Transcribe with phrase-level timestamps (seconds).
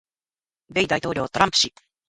[0.69, 1.75] 米大統領トランプ氏